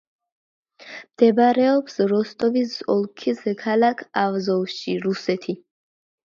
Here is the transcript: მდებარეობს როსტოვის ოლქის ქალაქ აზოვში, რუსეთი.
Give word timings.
მდებარეობს 0.93 1.99
როსტოვის 2.13 2.75
ოლქის 2.95 3.45
ქალაქ 3.63 4.05
აზოვში, 4.25 4.99
რუსეთი. 5.09 5.59